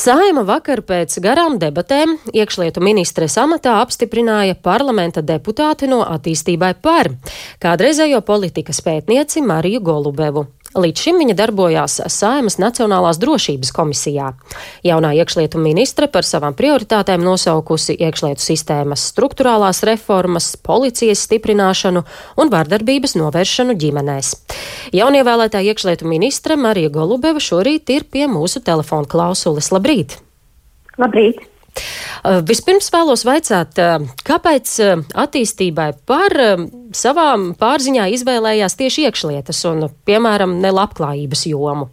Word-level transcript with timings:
Saima 0.00 0.46
vakar 0.48 0.80
pēc 0.86 1.18
garām 1.20 1.58
debatēm 1.60 2.14
iekšlietu 2.32 2.80
ministres 2.80 3.34
amatā 3.42 3.74
apstiprināja 3.82 4.54
parlamenta 4.56 5.20
deputāti 5.20 5.90
no 5.90 5.98
attīstībai 6.06 6.70
par 6.80 7.10
kādreizējo 7.60 8.22
politikas 8.24 8.80
pētnieci 8.86 9.44
Mariju 9.44 9.82
Golubevu. 9.90 10.46
Līdz 10.70 11.02
šim 11.02 11.16
viņa 11.18 11.34
darbojās 11.34 11.96
Saimas 12.14 12.54
Nacionālās 12.62 13.18
drošības 13.18 13.72
komisijā. 13.74 14.28
Jaunā 14.86 15.10
iekšlietu 15.18 15.58
ministre 15.58 16.06
par 16.06 16.22
savām 16.22 16.54
prioritātēm 16.54 17.24
nosaukusi 17.26 17.96
iekšlietu 17.98 18.44
sistēmas 18.44 19.08
struktūrālās 19.10 19.82
reformas, 19.88 20.52
policijas 20.54 21.24
stiprināšanu 21.26 22.04
un 22.38 22.54
vārdarbības 22.54 23.16
novēršanu 23.18 23.74
ģimenēs. 23.82 24.32
Jaunievēlētā 24.94 25.66
iekšlietu 25.72 26.06
ministre 26.06 26.54
Marija 26.54 26.94
Golubeva 26.94 27.42
šorīt 27.42 27.90
ir 27.90 28.06
pie 28.06 28.28
mūsu 28.30 28.62
telefona 28.62 29.10
klausules. 29.10 29.74
Labrīt! 29.74 30.20
Labrīt! 31.02 31.49
Uh, 32.20 32.40
vispirms 32.46 32.90
vēlos 32.92 33.24
vaicāt, 33.28 33.78
uh, 33.80 34.02
kāpēc 34.26 34.72
uh, 34.84 35.04
attīstībai 35.24 35.92
par 36.08 36.34
savām 36.96 37.52
pārziņā 37.60 38.10
izvēlējās 38.16 38.76
tieši 38.80 39.06
iekšlietas 39.08 39.64
un, 39.70 39.88
piemēram, 40.08 40.58
ne 40.60 40.74
labklājības 40.74 41.46
jomu? 41.52 41.88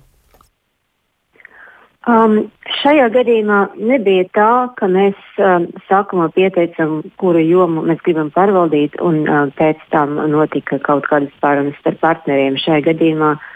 Um, 2.08 2.38
šajā 2.82 3.10
gadījumā 3.12 3.60
nebija 3.76 4.24
tā, 4.36 4.52
ka 4.80 4.88
mēs 4.88 5.18
um, 5.44 5.68
sākumā 5.90 6.30
pieteicam, 6.36 7.02
kuru 7.20 7.42
jomu 7.44 7.84
mēs 7.90 8.00
gribam 8.06 8.32
pārvaldīt, 8.32 8.96
un 9.04 9.26
uh, 9.28 9.52
pēc 9.60 9.82
tam 9.92 10.16
notika 10.32 10.80
kaut 10.86 11.10
kādas 11.12 11.36
pārunas 11.44 11.76
starp 11.82 12.00
partneriem. 12.06 12.56
Šajā 12.64 12.86
gadījumā 12.88 13.34
uh, 13.36 13.54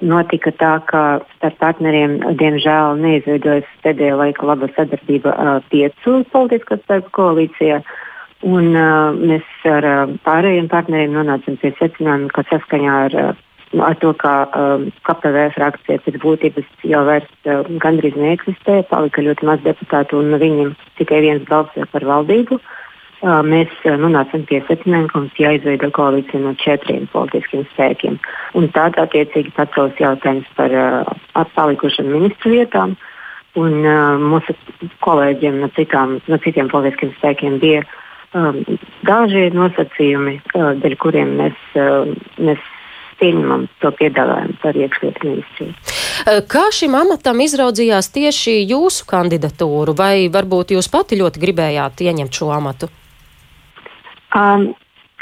notika 0.00 0.52
tā, 0.60 0.72
ka 0.88 1.02
starp 1.36 1.58
partneriem 1.60 2.18
diemžēl 2.40 2.98
neizveidojas 3.02 3.68
pēdējā 3.84 4.16
laika 4.20 4.48
laba 4.48 4.68
sadarbība 4.76 5.34
piecu 5.72 6.22
politisko 6.32 6.80
spēku 6.82 7.12
koalīcijā. 7.18 7.82
Un, 8.42 8.72
uh, 8.74 9.14
mēs 9.14 9.46
ar 9.70 9.86
uh, 9.86 10.12
pārējiem 10.26 10.66
partneriem 10.70 11.12
nonācām 11.14 11.60
pie 11.62 11.70
secinājuma, 11.78 12.26
ka 12.34 12.42
saskaņā 12.48 12.96
ar, 13.04 13.14
ar 13.86 13.98
to, 14.02 14.10
ka 14.18 14.32
uh, 14.48 14.82
KPV 15.06 15.44
frakcija 15.54 16.02
pēc 16.02 16.18
būtības 16.24 16.72
jau 16.90 17.04
vairs 17.06 17.30
uh, 17.46 17.62
gandrīz 17.84 18.18
neeksistē, 18.18 18.80
palika 18.90 19.22
ļoti 19.22 19.46
maz 19.46 19.62
deputātu 19.62 20.18
un 20.18 20.34
viņiem 20.42 20.74
tikai 20.98 21.22
viens 21.22 21.46
balsoja 21.46 21.86
par 21.94 22.08
valdību. 22.08 22.58
Uh, 22.58 22.81
mēs 23.22 23.70
nonācām 23.86 24.44
pie 24.48 24.60
secinājuma, 24.66 25.08
ka 25.10 25.20
mums 25.20 25.38
jāizveido 25.38 25.90
koalīcija 25.94 26.42
no 26.42 26.54
četriem 26.58 27.06
politiskiem 27.12 27.64
spēkiem. 27.72 28.18
Un 28.58 28.68
tad, 28.74 28.98
attiecīgi, 28.98 29.54
pacels 29.54 29.98
jautājums 30.00 30.48
par 30.58 30.74
uh, 30.74 31.46
palikušām 31.54 32.10
ministru 32.10 32.56
vietām. 32.56 32.96
Un 33.54 33.82
uh, 33.84 34.18
mūsu 34.18 34.56
kolēģiem 35.04 35.60
no, 35.62 35.70
citām, 35.76 36.18
no 36.26 36.38
citiem 36.42 36.70
politiskiem 36.72 37.12
spēkiem 37.18 37.58
bija 37.62 37.82
um, 38.34 38.62
daži 39.06 39.50
nosacījumi, 39.54 40.38
uh, 40.54 40.72
dēļ 40.82 40.96
kuriem 40.98 41.36
mēs, 41.38 41.58
uh, 41.76 42.08
mēs 42.42 42.70
pieņemam 43.22 43.68
to 43.84 43.92
piedāvājumu 44.00 44.56
par 44.64 44.78
iekšlietu 44.78 45.28
ministriju. 45.28 45.76
Kā 46.50 46.64
šim 46.74 46.96
amatam 46.98 47.38
izraudzījās 47.44 48.08
tieši 48.14 48.56
jūsu 48.72 49.06
kandidatūru, 49.10 49.94
vai 49.94 50.26
varbūt 50.32 50.74
jūs 50.74 50.90
pati 50.90 51.20
ļoti 51.20 51.42
gribējāt 51.44 52.02
ieņemt 52.08 52.40
šo 52.40 52.50
amatu? 52.56 52.90
Um, 54.34 54.72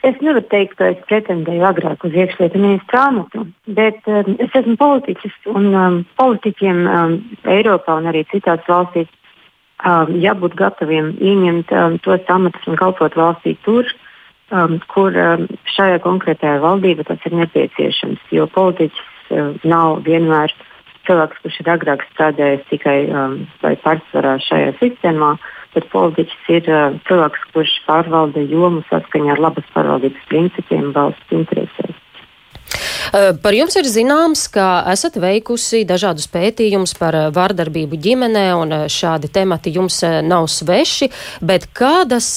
es 0.02 0.16
nevaru 0.22 0.42
teikt, 0.48 0.76
ka 0.78 0.90
es 0.94 1.00
pretendēju 1.08 1.64
agrāk 1.66 2.04
uz 2.06 2.14
iekšlietu 2.16 2.60
ministru 2.60 3.00
amatu, 3.00 3.46
bet 3.66 4.06
um, 4.08 4.36
es 4.40 4.54
esmu 4.56 4.76
politiķis 4.80 5.50
un 5.52 5.72
um, 5.74 5.98
politiķiem 6.20 6.84
um, 6.86 7.16
Eiropā 7.56 7.98
un 8.00 8.08
arī 8.10 8.22
citās 8.30 8.62
valstīs 8.68 9.10
um, 9.84 10.14
jābūt 10.22 10.56
gataviem 10.60 11.12
ieņemt 11.18 11.74
um, 11.74 11.98
tos 12.06 12.32
amatus 12.32 12.70
un 12.70 12.78
kalpot 12.80 13.18
valstī 13.18 13.56
tur, 13.66 13.90
um, 14.54 14.78
kur 14.94 15.16
um, 15.16 15.46
šajā 15.74 16.00
konkrētajā 16.06 16.60
valdībā 16.64 17.06
tas 17.10 17.28
ir 17.28 17.36
nepieciešams. 17.42 18.22
Jo 18.34 18.48
politiķis 18.54 19.34
um, 19.34 19.54
nav 19.68 20.00
vienmēr 20.08 20.54
cilvēks, 21.10 21.42
kurš 21.42 21.62
ir 21.64 21.72
agrāk 21.74 22.06
strādājis 22.12 22.68
tikai 22.70 22.98
um, 23.10 23.40
vai 23.64 23.74
pārsvarā 23.82 24.38
šajā 24.46 24.76
sistēmā. 24.78 25.34
Uh, 25.34 25.56
bet 25.74 25.86
politiķis 25.92 26.50
ir 26.56 26.68
uh, 26.70 26.98
cilvēks, 27.08 27.46
kurš 27.54 27.74
pārvalda 27.86 28.42
jomu 28.50 28.82
saskaņā 28.90 29.36
ar 29.36 29.42
labas 29.48 29.66
pārvaldības 29.74 30.30
principiem 30.30 30.92
valsts 30.96 31.36
interesēs. 31.36 31.96
Par 33.10 33.54
jums 33.56 33.74
ir 33.74 33.88
zināms, 33.90 34.44
ka 34.54 34.84
esat 34.92 35.16
veikusi 35.18 35.80
dažādus 35.88 36.28
pētījumus 36.30 36.92
par 36.94 37.16
vārdarbību 37.34 37.98
ģimenē, 37.98 38.44
un 38.54 38.74
šādi 38.86 39.26
temati 39.34 39.72
jums 39.74 39.96
nav 40.22 40.46
sveši, 40.52 41.08
bet 41.42 41.66
kādas 41.74 42.28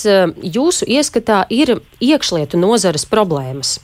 jūsu 0.41 0.87
ieskatā 0.89 1.43
ir 1.53 1.75
iekšlietu 2.01 2.57
nozares 2.57 3.05
problēmas? 3.05 3.75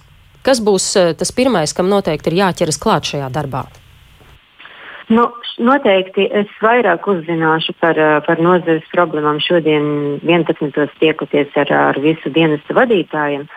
Kas 0.42 0.64
būs 0.66 0.96
tas 1.20 1.36
pirmais, 1.36 1.76
kam 1.78 1.94
noteikti 1.94 2.34
ir 2.34 2.42
jāķeras 2.42 2.82
klāt 2.82 3.14
šajā 3.14 3.30
darbā? 3.38 3.68
Nu, 5.10 5.24
noteikti 5.58 6.28
es 6.38 6.50
vairāk 6.62 7.08
uzzināšu 7.10 7.74
par, 7.82 7.98
eh, 7.98 8.20
par 8.28 8.38
nozares 8.38 8.86
problēmām 8.94 9.40
šodien 9.42 10.20
11. 10.22 10.94
tiekoties 11.02 11.56
ar, 11.58 11.72
ar 11.74 12.00
visu 12.00 12.30
dienestu 12.30 12.78
vadītājiem. 12.78 13.48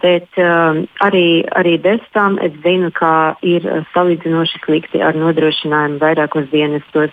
Bet 0.00 0.28
um, 0.40 0.86
arī, 1.04 1.44
arī 1.52 1.76
bez 1.76 2.00
tam 2.16 2.38
es 2.40 2.54
zinu, 2.64 2.88
ka 2.96 3.36
ir 3.44 3.66
salīdzinoši 3.92 4.62
slikti 4.64 5.02
ar 5.04 5.12
nodrošinājumu 5.20 6.00
vairākos 6.00 6.48
dienestos. 6.48 7.12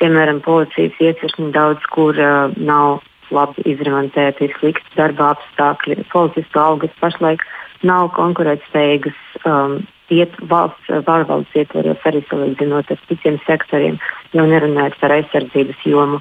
Piemēram, 0.00 0.40
policijas 0.42 0.98
iecirkņi 0.98 1.52
daudz 1.54 1.86
kur 1.94 2.18
uh, 2.18 2.50
nav 2.58 3.04
labi 3.30 3.62
izremontēti, 3.70 4.50
slikti 4.58 4.98
darba 4.98 5.36
apstākļi. 5.36 6.02
Policistu 6.10 6.58
algas 6.58 6.98
pašlaik 6.98 7.46
nav 7.86 8.10
konkurētspējīgas. 8.18 9.22
Um, 9.46 9.84
iet 10.12 10.34
valsts 10.50 10.90
pārvaldes 11.06 11.54
ietvaros 11.58 12.02
arī 12.08 12.22
salīdzinot 12.30 12.90
ar 12.92 13.00
citiem 13.08 13.38
sektoriem, 13.46 14.00
jau 14.36 14.46
nerunājot 14.48 14.98
par 15.00 15.14
aizsardzības 15.16 15.86
jomu. 15.86 16.20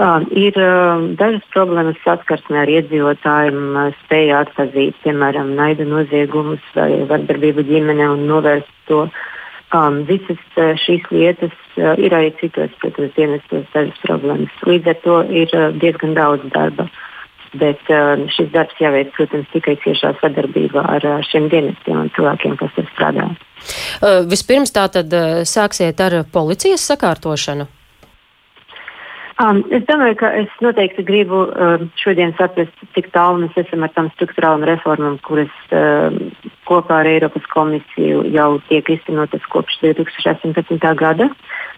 Uh, 0.00 0.24
ir 0.32 0.56
uh, 0.56 1.02
dažas 1.20 1.44
problēmas 1.52 1.98
saskarsmē 2.02 2.62
ar 2.62 2.70
iedzīvotājiem, 2.72 3.58
uh, 3.76 3.90
spēja 4.02 4.40
atzīt, 4.46 4.96
piemēram, 5.04 5.52
naida 5.58 5.84
noziegumus 5.84 6.64
vai 6.74 7.04
vardarbību 7.10 7.66
ģimenē 7.68 8.08
un 8.14 8.24
novērst 8.30 8.72
to. 8.88 9.04
Um, 9.76 10.02
visas 10.08 10.40
uh, 10.56 10.72
šīs 10.80 11.04
lietas 11.12 11.52
uh, 11.76 11.92
ir 12.00 12.16
arī 12.16 12.32
citos, 12.40 12.72
protams, 12.80 13.12
dienestos 13.16 13.68
dažas 13.76 14.00
problēmas. 14.08 14.58
Līdz 14.68 14.94
ar 14.94 15.00
to 15.04 15.20
ir 15.28 15.52
uh, 15.56 15.70
diezgan 15.84 16.16
daudz 16.16 16.48
darba. 16.56 16.88
Uh, 16.88 17.11
Bet 17.52 17.80
uh, 17.92 18.16
šis 18.32 18.48
darbs 18.54 18.78
jāveic, 18.80 19.10
protams, 19.12 19.48
tikai 19.52 19.74
ciešā 19.82 20.14
sadarbībā 20.22 20.86
ar 20.94 21.04
uh, 21.04 21.18
šiem 21.28 21.50
dienestiem 21.52 21.98
un 22.06 22.08
cilvēkiem, 22.16 22.56
kas 22.60 22.72
tur 22.78 22.88
strādā. 22.94 23.28
Uh, 24.00 24.22
vispirms 24.24 24.72
tā 24.72 24.86
tad 24.94 25.12
uh, 25.12 25.42
sāksiet 25.48 26.00
ar 26.00 26.22
policijas 26.32 26.86
sakārtošanu. 26.88 27.68
Um, 29.42 29.60
es 29.74 29.84
domāju, 29.88 30.16
ka 30.22 30.30
es 30.38 30.56
noteikti 30.64 31.04
gribu 31.04 31.44
uh, 31.44 31.84
šodien 32.00 32.32
saprast, 32.38 32.72
cik 32.96 33.10
tālu 33.12 33.44
mēs 33.44 33.60
esam 33.60 33.84
ar 33.84 33.92
tām 33.92 34.08
struktūrālām 34.14 34.64
reformām, 34.68 35.20
kuras 35.26 35.52
uh, 35.76 36.08
kopā 36.68 37.02
ar 37.02 37.12
Eiropas 37.12 37.44
komisiju 37.52 38.24
jau 38.32 38.50
tiek 38.70 38.88
iztenotas 38.96 39.44
kopš 39.52 39.80
2018. 39.84 40.88
gada. 40.96 41.28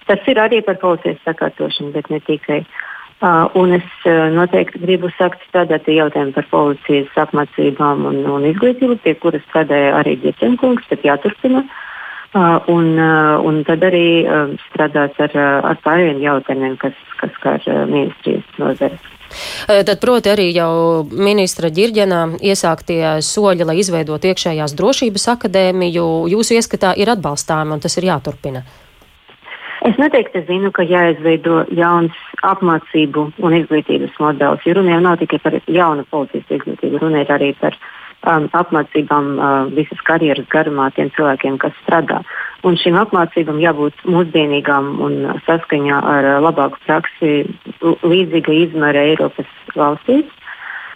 Tas 0.06 0.27
ir 0.31 0.39
arī 0.39 0.62
par 0.67 0.79
policijas 0.83 1.23
sakārtošanu, 1.27 1.95
bet 1.97 2.11
ne 2.15 2.23
tikai. 2.23 2.62
Uh, 2.62 2.94
Uh, 3.23 3.47
un 3.55 3.73
es 3.73 3.87
uh, 4.05 4.27
noteikti 4.35 4.81
gribu 4.83 5.09
sākt 5.15 5.41
strādāt 5.47 5.87
pie 5.87 5.95
jautājuma 5.97 6.35
par 6.35 6.49
policijas 6.51 7.15
apmācībām 7.23 8.03
un, 8.11 8.19
un 8.29 8.45
izglītību, 8.51 8.99
pie 9.01 9.15
kuras 9.23 9.45
strādāja 9.47 9.95
arī 10.01 10.17
Dietenkungs, 10.21 10.85
tad 10.91 11.07
jāturpina. 11.07 11.63
Uh, 12.35 12.59
un, 12.75 12.91
uh, 12.99 13.39
un 13.47 13.63
tad 13.65 13.87
arī 13.87 14.27
uh, 14.27 14.53
strādāt 14.67 15.17
ar, 15.23 15.33
uh, 15.39 15.71
ar 15.71 15.81
pārējiem 15.87 16.21
jautājumiem, 16.27 16.77
kas, 16.83 16.99
kas 17.23 17.41
kā 17.41 17.57
ar 17.63 17.87
ministrijas 17.87 18.59
nozari. 18.59 18.99
Tad, 19.67 19.97
proti, 20.03 20.31
arī 20.31 20.50
jau 20.53 21.06
ministra 21.09 21.71
ģirģena 21.73 22.21
iesāktie 22.44 23.17
soļi, 23.25 23.67
lai 23.67 23.79
izveidotu 23.81 24.31
iekšējās 24.31 24.75
drošības 24.79 25.29
akadēmiju, 25.38 26.06
jūsu 26.35 26.59
ieskatā 26.59 26.93
ir 27.00 27.15
atbalstāmi 27.15 27.75
un 27.75 27.83
tas 27.83 27.97
ir 27.99 28.11
jāturpina. 28.11 28.67
Es 29.85 29.99
noteikti 30.01 30.41
zinu, 30.49 30.71
ka 30.73 30.85
jāizveido 30.89 31.67
jauns 31.77 32.17
apmācību 32.49 33.27
un 33.45 33.57
izglītības 33.59 34.15
modelis. 34.23 34.65
Jo 34.65 34.79
runa 34.79 34.95
jau 34.95 35.03
nav 35.05 35.19
tikai 35.21 35.39
par 35.45 35.59
jaunu 35.69 36.07
policijas 36.09 36.55
izglītību, 36.57 37.03
runa 37.03 37.21
ir 37.21 37.33
arī 37.35 37.51
par 37.59 37.77
um, 37.77 38.47
apmācībām 38.57 39.29
uh, 39.37 39.51
visas 39.77 40.01
karjeras 40.09 40.49
garumā 40.55 40.89
tiem 40.97 41.11
cilvēkiem, 41.19 41.59
kas 41.61 41.77
strādā. 41.83 42.23
Un 42.65 42.79
šīm 42.81 42.97
apmācībām 43.03 43.61
jābūt 43.61 44.07
mūsdienīgām 44.09 44.89
un 45.05 45.19
saskaņā 45.45 46.01
ar 46.15 46.31
uh, 46.31 46.39
labāku 46.47 46.81
praksi 46.87 47.35
līdzīga 47.85 48.57
izmēra 48.65 49.05
Eiropas 49.11 49.53
valstīs 49.77 50.33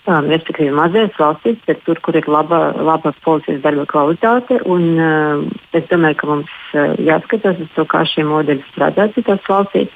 um, 0.07 0.29
respektīvi 0.31 0.75
mazās 0.75 1.15
valstīs, 1.19 1.59
bet 1.67 1.81
tur, 1.87 2.01
kur 2.05 2.17
ir 2.19 2.29
laba, 2.31 2.71
laba 2.77 3.13
policijas 3.25 3.63
darba 3.65 3.87
kvalitāte. 3.91 4.61
Un, 4.69 4.85
uh, 4.99 5.43
es 5.77 5.89
domāju, 5.91 6.21
ka 6.21 6.31
mums 6.31 6.55
uh, 6.75 6.95
jāskatās 7.03 7.61
uz 7.65 7.73
to, 7.77 7.87
kā 7.89 8.05
šie 8.09 8.27
modeļi 8.29 8.65
strādā 8.73 9.09
citās 9.17 9.43
valstīs. 9.49 9.91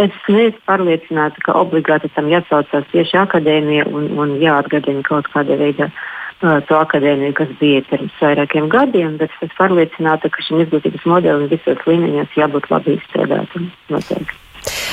Es 0.00 0.14
neesmu 0.30 0.62
pārliecināta, 0.68 1.42
ka 1.44 1.56
obligāti 1.58 2.12
tam 2.14 2.30
jāsaucās 2.30 2.86
tieši 2.92 3.18
akadēmija 3.24 3.88
un, 3.90 4.06
un 4.22 4.36
jāatgādina 4.40 5.02
kaut 5.06 5.26
kāda 5.32 5.58
veida 5.60 5.90
uh, 5.90 6.60
to 6.68 6.78
akadēmiju, 6.78 7.34
kas 7.40 7.50
bija 7.62 7.82
pirms 7.90 8.20
vairākiem 8.22 8.70
gadiem, 8.72 9.18
bet 9.20 9.34
es 9.34 9.48
esmu 9.48 9.58
pārliecināta, 9.58 10.30
ka 10.30 10.46
šim 10.46 10.62
izglītības 10.66 11.08
modelim 11.10 11.50
visos 11.50 11.82
līmeņos 11.90 12.38
jābūt 12.38 12.70
labi 12.70 12.96
izstrādātam. 13.00 13.72
Noteikti. 13.90 14.49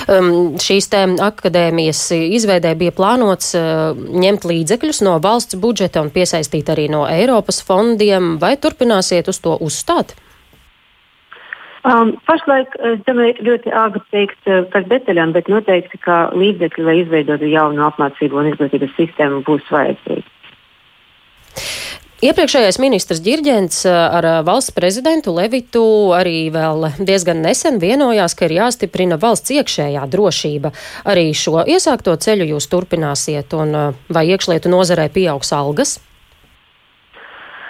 Um, 0.07 0.55
šīs 0.55 0.87
akadēmijas 1.19 1.99
izveidē 2.15 2.71
bija 2.79 2.93
plānots 2.95 3.51
uh, 3.59 3.91
ņemt 3.91 4.45
līdzekļus 4.47 5.01
no 5.03 5.17
valsts 5.19 5.57
budžeta 5.59 5.99
un 5.99 6.13
piesaistīt 6.15 6.69
arī 6.71 6.87
no 6.87 7.03
Eiropas 7.11 7.59
fondiem. 7.59 8.37
Vai 8.39 8.55
turpināsiet 8.55 9.27
uz 9.27 9.41
to 9.43 9.57
uzstāt? 9.59 10.15
Um, 11.87 12.15
pašlaik 12.27 12.73
es 12.87 13.03
domāju, 13.07 13.43
ļoti 13.47 13.71
āgri 13.83 14.01
teikt 14.15 14.49
uh, 14.49 14.63
par 14.71 14.87
detaļām, 14.91 15.35
bet 15.35 15.51
noteikti, 15.51 15.99
ka 16.03 16.17
līdzekļi, 16.35 16.87
lai 16.87 16.95
izveidotu 17.03 17.51
jaunu 17.51 17.85
apmācību 17.87 18.41
un 18.41 18.49
izglītības 18.53 18.95
sistēmu, 18.97 19.43
būs 19.47 19.67
vajadzīgi. 19.71 20.26
Iepriekšējais 22.17 22.79
ministrs 22.81 23.19
Girģents 23.21 23.83
eh, 23.85 23.93
ar 23.93 24.25
eh, 24.25 24.37
valsts 24.41 24.73
prezidentu 24.73 25.35
Levitu 25.37 25.83
arī 26.17 26.47
vēl 26.49 26.87
diezgan 26.97 27.43
nesen 27.45 27.77
vienojās, 27.77 28.33
ka 28.33 28.47
ir 28.47 28.55
jāstiprina 28.55 29.19
valsts 29.21 29.53
iekšējā 29.53 30.07
drošība. 30.09 30.71
Arī 31.13 31.27
šo 31.37 31.61
iesākto 31.69 32.15
ceļu 32.17 32.49
jūs 32.55 32.71
turpināsiet, 32.73 33.53
un 33.53 33.77
eh, 33.77 34.01
vai 34.09 34.25
iekšlietu 34.33 34.73
nozarē 34.73 35.11
pieaugs 35.13 35.53
algas? 35.53 35.99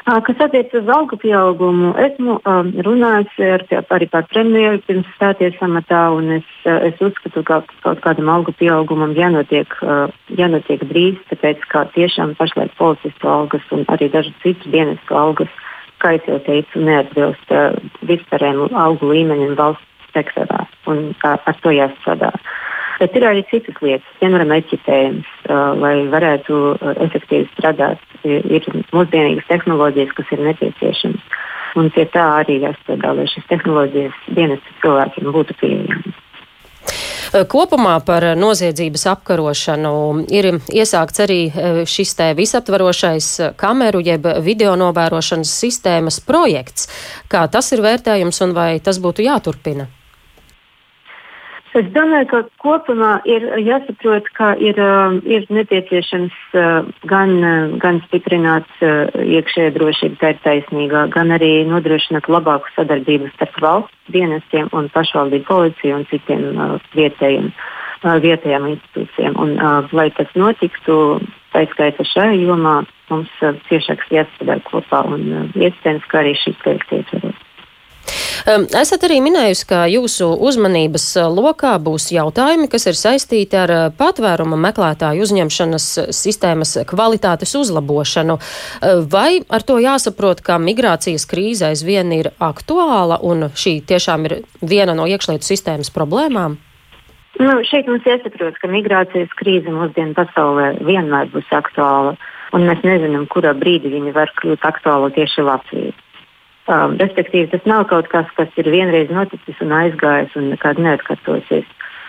Kas 0.08 0.40
attiecas 0.40 0.72
uz 0.80 0.88
algu 0.88 1.18
pieaugumu, 1.20 1.90
esmu 2.00 2.38
um, 2.48 2.68
runājusi 2.86 3.48
ar, 3.58 3.64
arī 3.92 4.06
par 4.08 4.24
premjeru 4.32 4.80
pirms 4.88 5.10
stāties 5.18 5.58
amatā, 5.66 6.06
un 6.16 6.30
es, 6.38 6.54
es 6.64 7.02
uzskatu, 7.04 7.44
ka 7.44 7.58
kaut 7.84 8.00
kādam 8.06 8.32
algu 8.32 8.54
pieaugumam 8.56 9.12
jānotiek, 9.18 9.76
uh, 9.84 10.08
jānotiek 10.40 10.86
drīz, 10.88 11.18
tāpēc 11.28 11.66
ka 11.74 11.84
tiešām 11.98 12.38
pašlaik 12.40 12.72
policistu 12.80 13.28
algas 13.28 13.68
un 13.76 13.84
arī 13.92 14.08
dažu 14.14 14.32
citu 14.46 14.72
dienestu 14.72 15.18
algas, 15.20 15.52
kā 16.00 16.14
jau 16.22 16.40
teicu, 16.48 16.86
neatbilst 16.88 17.52
uh, 17.52 17.76
vispārējiem 18.08 18.80
algu 18.80 19.12
līmeņiem 19.12 19.60
valsts 19.60 20.16
sektorā, 20.16 20.64
un 20.88 21.10
uh, 21.18 21.36
ar 21.36 21.60
to 21.66 21.76
jāstrādā. 21.76 22.32
Uh, 22.32 22.47
Bet 22.98 23.16
ir 23.16 23.28
arī 23.30 23.44
citas 23.52 23.78
lietas, 23.84 24.14
piemēram, 24.22 24.54
eķipējums, 24.58 25.34
lai 25.82 25.96
varētu 26.10 26.62
efektīvi 27.08 27.50
strādāt. 27.54 28.02
Ir 28.28 28.66
mūsdienīgas 28.96 29.46
tehnoloģijas, 29.52 30.16
kas 30.18 30.32
ir 30.34 30.42
nepieciešamas. 30.50 31.34
Un 31.78 31.92
pie 31.94 32.08
tā 32.10 32.24
arī 32.40 32.58
jāstrādā, 32.64 33.14
lai 33.14 33.28
šīs 33.30 33.46
tehnoloģijas 33.52 34.24
dienas 34.34 34.72
cilvēkiem 34.82 35.30
būtu 35.36 35.58
pieejamas. 35.62 36.24
Kopumā 37.52 37.98
par 38.08 38.24
noziedzības 38.40 39.04
apkarošanu 39.12 39.94
ir 40.32 40.48
iesākts 40.72 41.22
arī 41.26 41.40
šis 41.86 42.16
te 42.18 42.30
visaptvarošais 42.38 43.28
kameru 43.60 44.00
jeb 44.06 44.30
video 44.46 44.78
novērošanas 44.80 45.52
sistēmas 45.62 46.22
projekts. 46.24 46.88
Kā 47.28 47.46
tas 47.52 47.70
ir 47.76 47.84
vērtējums 47.84 48.42
un 48.48 48.56
vai 48.58 48.72
tas 48.80 49.02
būtu 49.04 49.28
jāturpina? 49.28 49.90
Es 51.78 51.90
domāju, 51.94 52.26
ka 52.32 52.40
kopumā 52.64 53.10
ir 53.30 53.44
jāsaprot, 53.62 54.26
ka 54.34 54.54
ir, 54.58 54.80
um, 54.82 55.20
ir 55.30 55.44
nepieciešams 55.54 56.38
uh, 56.58 56.88
gan, 57.06 57.34
uh, 57.38 57.76
gan 57.82 58.00
stiprināt 58.08 58.70
uh, 58.82 59.12
iekšējā 59.22 59.76
drošība, 59.76 60.18
tā 60.22 60.32
ir 60.34 60.40
taisnīgā, 60.46 61.04
gan 61.14 61.36
arī 61.36 61.52
nodrošināt 61.70 62.30
labāku 62.34 62.72
sadarbību 62.74 63.30
starp 63.36 63.62
valsts 63.62 64.14
dienestiem 64.16 64.72
un 64.74 64.90
pašvaldību 64.96 65.46
policiju 65.46 66.00
un 66.00 66.06
citiem 66.10 66.46
vietējiem, 66.96 67.52
vietējām 68.26 68.70
institūcijām. 68.72 69.36
Un, 69.44 69.58
lai 69.92 70.08
tas 70.18 70.32
notiktu, 70.40 71.20
tā 71.52 71.66
skaita 71.74 72.06
šajā 72.08 72.40
jomā, 72.40 72.78
mums 73.12 73.34
ciešāk 73.68 74.08
jāstrādā 74.16 74.62
kopā 74.72 75.04
un 75.12 75.52
iespējams, 75.54 76.08
ka 76.08 76.24
arī 76.24 76.38
šīs 76.40 76.58
projekts 76.64 76.96
ietveros. 77.02 77.27
Esat 78.48 79.04
arī 79.04 79.18
minējusi, 79.20 79.64
ka 79.68 79.82
jūsu 79.92 80.30
uzmanības 80.48 81.06
lokā 81.36 81.74
būs 81.84 82.06
jautājumi, 82.16 82.70
kas 82.72 82.86
ir 82.88 82.96
saistīti 82.96 83.58
ar 83.60 83.74
patvēruma 84.00 84.56
meklētāju 84.70 85.26
uzņemšanas 85.26 85.88
sistēmas 86.16 86.78
kvalitātes 86.88 87.52
uzlabošanu. 87.60 88.38
Vai 89.12 89.42
ar 89.52 89.68
to 89.68 89.82
jāsaprot, 89.84 90.40
ka 90.48 90.62
migrācijas 90.64 91.28
krīze 91.28 91.68
aizvien 91.74 92.16
ir 92.16 92.32
aktuāla 92.40 93.20
un 93.20 93.50
šī 93.52 93.82
tiešām 93.92 94.30
ir 94.32 94.38
viena 94.64 94.96
no 94.96 95.10
iekšlietu 95.12 95.44
sistēmas 95.44 95.92
problēmām? 95.92 96.56
Nu, 97.44 97.60
šeit 97.68 97.92
mums 97.92 98.08
jāsaprot, 98.08 98.56
ka 98.64 98.72
migrācijas 98.72 99.36
krīze 99.36 99.76
mūsdienu 99.76 100.16
pasaulē 100.16 100.72
vienmēr 100.88 101.28
būs 101.36 101.52
aktuāla, 101.52 102.16
un 102.56 102.64
mēs 102.72 102.80
nezinām, 102.88 103.28
kurā 103.28 103.52
brīdī 103.60 103.92
viņa 103.92 104.16
var 104.16 104.32
kļūt 104.40 104.64
aktuāla 104.72 105.12
tieši 105.20 105.44
Latvijai. 105.52 105.98
Um, 106.68 106.98
respektīvi, 107.00 107.48
tas 107.48 107.64
nav 107.64 107.86
kaut 107.88 108.10
kas, 108.12 108.28
kas 108.36 108.52
ir 108.60 108.68
vienreiz 108.68 109.12
noticis 109.14 109.60
un 109.64 109.72
aizgājis 109.72 110.34
un 110.36 110.50
nekad 110.52 110.82
neatkārtosies. 110.84 111.68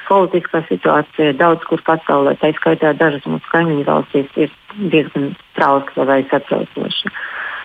Politiskā 0.08 0.64
situācija 0.66 1.36
daudz 1.38 1.62
kur 1.68 1.82
pasaulē, 1.86 2.32
tā 2.40 2.50
skaitā 2.56 2.90
dažas 2.98 3.26
mūsu 3.28 3.52
kaimiņu 3.52 3.84
valstīs, 3.86 4.32
ir 4.40 4.50
diezgan 4.90 5.28
trauska 5.54 6.08
vai 6.08 6.24
satraucoša. 6.32 7.12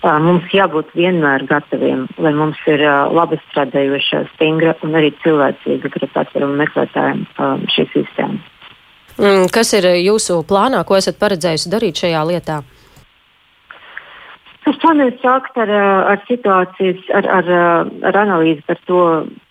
Uh, 0.03 0.19
mums 0.21 0.53
jābūt 0.53 0.91
vienmēr 0.93 1.47
gataviem, 1.49 2.05
lai 2.21 2.33
mums 2.37 2.61
ir 2.69 2.83
uh, 2.83 3.07
labi 3.15 3.39
strādājoša, 3.47 4.25
stingra 4.35 4.75
un 4.85 4.93
arī 4.99 5.13
cilvēcīga 5.23 5.93
pret 5.95 6.13
patvērumu 6.13 6.59
meklētājiem 6.61 7.25
uh, 7.25 7.55
šī 7.73 7.87
sistēma. 7.95 8.37
Mm, 9.17 9.49
kas 9.53 9.73
ir 9.77 9.87
jūsu 9.97 10.43
plānā, 10.45 10.83
ko 10.85 10.99
esat 10.99 11.17
paredzējusi 11.21 11.73
darīt 11.73 12.05
šajā 12.05 12.21
lietā? 12.29 12.61
Es 14.69 14.77
plānoju 14.79 15.17
sākt 15.19 15.57
ar, 15.59 15.71
ar 16.13 16.21
situācijas, 16.29 17.01
ar, 17.17 17.27
ar, 17.39 17.49
ar 18.07 18.19
analīzi 18.21 18.63
par 18.67 18.79
to, 18.87 19.01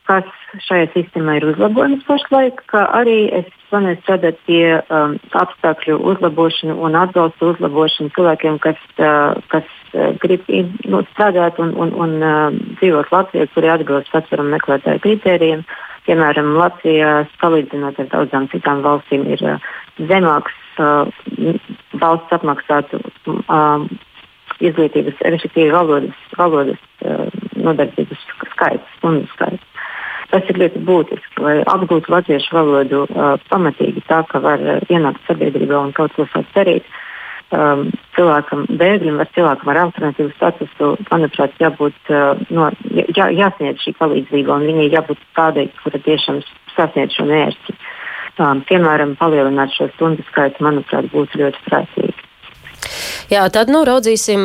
kas 0.09 0.29
šajā 0.67 0.89
sistēmā 0.95 1.37
ir 1.39 1.47
uzlabojums 1.53 2.05
pašlaik, 2.09 2.63
kā 2.71 2.85
arī 2.99 3.17
es 3.41 3.49
plānoju 3.71 4.01
strādāt 4.03 4.41
pie 4.49 4.65
um, 4.81 5.15
apstākļu 5.39 5.99
uzlabošanu 6.13 6.77
un 6.87 6.97
atbalstu 6.99 7.53
uzlabošanu 7.53 8.13
cilvēkiem, 8.17 8.59
kas, 8.65 8.81
uh, 8.99 9.39
kas 9.53 9.69
uh, 9.93 10.13
grib 10.23 10.49
nu, 10.49 11.03
strādāt 11.13 11.61
un, 11.63 11.75
un, 11.77 11.95
un 12.05 12.17
uh, 12.21 12.59
dzīvot 12.81 13.13
Latvijā, 13.15 13.49
kuri 13.55 13.73
atbilst 13.73 14.13
patvērumu 14.15 14.57
meklētāju 14.57 15.05
kritērijiem. 15.07 15.67
Piemēram, 16.03 16.57
Latvijā, 16.59 17.13
salīdzinot 17.39 18.01
ar 18.03 18.09
daudzām 18.11 18.49
citām 18.51 18.81
valstīm, 18.85 19.29
ir 19.37 19.45
uh, 19.47 19.69
zemāks 20.11 20.57
uh, 20.83 21.05
valsts 22.03 22.41
apmaksātu. 22.41 22.99
Um, 23.47 23.87
izglītības, 24.69 25.21
respektīvi 25.35 25.75
valodas, 25.75 26.25
valodas 26.39 26.81
uh, 27.05 27.29
nodarbības 27.59 28.25
skaits, 28.55 28.97
stundu 28.99 29.29
skaits. 29.35 29.69
Tas 30.33 30.49
ir 30.49 30.57
ļoti 30.63 30.81
būtiski, 30.89 31.43
lai 31.45 31.59
apgūtu 31.69 32.13
latviešu 32.13 32.55
valodu 32.57 33.05
uh, 33.05 33.35
pamatīgi 33.53 34.05
tā, 34.09 34.23
ka 34.31 34.41
var 34.41 34.63
uh, 34.65 34.79
ienākt 34.89 35.21
sabiedrībā 35.29 35.77
un 35.77 35.93
kaut 35.97 36.15
ko 36.17 36.29
sākt 36.33 36.55
darīt. 36.57 36.89
Um, 37.53 37.91
cilvēkam, 38.17 38.63
bēgļam, 38.81 39.19
vai 39.21 39.27
cilvēkam 39.35 39.69
ar 39.69 39.79
alternatīvu 39.83 40.31
statusu, 40.39 40.87
manuprāt, 41.11 41.59
jābūt, 41.61 41.99
uh, 42.09 42.41
no, 42.49 42.71
jā, 43.13 43.27
jāsniedz 43.29 43.85
šī 43.85 43.93
palīdzība, 43.99 44.57
un 44.57 44.65
viņai 44.71 44.87
jābūt 44.95 45.21
tādai, 45.37 45.67
kura 45.83 46.01
tiešām 46.07 46.41
sasniedz 46.73 47.19
šo 47.19 47.29
mērķi. 47.29 47.77
Um, 48.41 48.65
piemēram, 48.65 49.13
palielināt 49.21 49.77
šo 49.77 49.91
stundu 49.93 50.25
skaitu, 50.31 50.65
manuprāt, 50.65 51.13
būtu 51.13 51.43
ļoti 51.43 51.61
prātīgi. 51.67 52.12
Jā, 53.33 53.47
tad 53.49 53.71
nu 53.73 53.79
raudzīsim, 53.89 54.43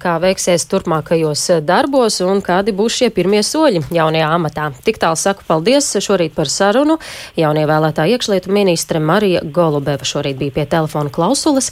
kā 0.00 0.14
veiksies 0.22 0.62
turpmākajos 0.70 1.42
darbos 1.68 2.14
un 2.24 2.38
kādi 2.40 2.72
būs 2.72 2.94
šie 2.96 3.08
pirmie 3.12 3.42
soļi 3.44 3.82
jaunajā 3.92 4.30
amatā. 4.32 4.70
Tik 4.86 4.96
tālu 5.02 5.18
saku 5.20 5.44
paldies 5.44 5.90
šorīt 6.00 6.32
par 6.32 6.48
sarunu. 6.48 6.96
Jaunievēlētā 7.36 8.06
iekšlietu 8.14 8.48
ministre 8.56 8.96
Marija 8.96 9.42
Golubeva 9.44 10.08
šorīt 10.08 10.40
bija 10.40 10.54
pie 10.56 10.64
telefona 10.72 11.12
klausulas. 11.12 11.68